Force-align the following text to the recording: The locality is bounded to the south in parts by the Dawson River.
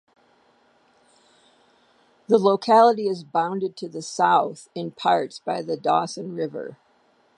The 2.27 2.39
locality 2.39 3.07
is 3.07 3.23
bounded 3.23 3.77
to 3.77 3.87
the 3.87 4.01
south 4.01 4.67
in 4.73 4.89
parts 4.89 5.37
by 5.37 5.61
the 5.61 5.77
Dawson 5.77 6.33
River. 6.33 6.75